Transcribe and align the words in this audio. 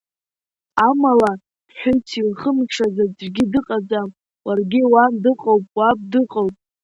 Амала, 0.87 1.31
ԥҳәыс 1.67 2.09
илхымшаз 2.19 2.95
аӡәгьы 3.03 3.45
дыҟаӡам, 3.51 4.09
уаргьы 4.45 4.81
уан 4.91 5.13
дыҟоуп, 5.23 5.63
уаб 5.77 5.99
дыҟоуп. 6.11 6.55